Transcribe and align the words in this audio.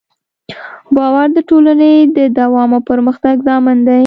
باور 0.95 1.27
د 1.33 1.39
ټولنې 1.49 1.93
د 2.17 2.19
دوام 2.37 2.69
او 2.77 2.81
پرمختګ 2.89 3.35
ضامن 3.47 3.77
دی. 3.87 3.99